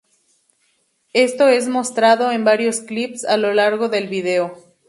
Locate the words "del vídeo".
3.87-4.57